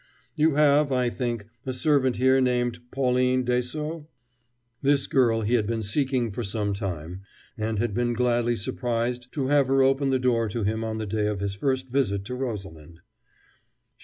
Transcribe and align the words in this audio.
You 0.33 0.55
have, 0.55 0.91
I 0.91 1.11
think, 1.11 1.45
a 1.63 1.73
servant 1.73 2.15
here 2.15 2.41
named 2.41 2.79
Pauline 2.89 3.45
Dessaulx?" 3.45 4.07
This 4.81 5.05
girl 5.05 5.41
he 5.41 5.53
had 5.53 5.67
been 5.67 5.83
seeking 5.83 6.31
for 6.31 6.43
some 6.43 6.73
time, 6.73 7.21
and 7.55 7.77
had 7.77 7.93
been 7.93 8.13
gladly 8.13 8.55
surprised 8.55 9.31
to 9.33 9.49
have 9.49 9.67
her 9.67 9.83
open 9.83 10.09
the 10.09 10.17
door 10.17 10.49
to 10.49 10.63
him 10.63 10.83
on 10.83 10.97
the 10.97 11.05
day 11.05 11.27
of 11.27 11.39
his 11.39 11.53
first 11.53 11.89
visit 11.89 12.25
to 12.25 12.33
Rosalind. 12.33 13.01